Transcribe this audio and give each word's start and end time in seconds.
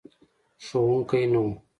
ښوونکی 0.65 1.23
نه 1.33 1.39
و. 1.47 1.47